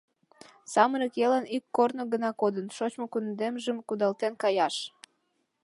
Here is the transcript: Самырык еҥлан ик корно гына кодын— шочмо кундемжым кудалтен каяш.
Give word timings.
Самырык 0.73 1.13
еҥлан 1.25 1.45
ик 1.55 1.63
корно 1.75 2.03
гына 2.13 2.29
кодын— 2.41 2.67
шочмо 2.75 3.05
кундемжым 3.13 3.77
кудалтен 3.87 4.33
каяш. 4.43 4.75